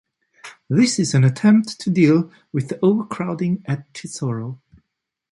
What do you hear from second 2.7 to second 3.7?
overcrowding